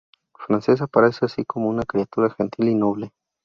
Francesca 0.35 0.85
aparece 0.85 1.25
así 1.27 1.45
como 1.45 1.69
una 1.69 1.83
criatura 1.83 2.31
gentil 2.31 2.69
y 2.69 2.73
noble. 2.73 3.13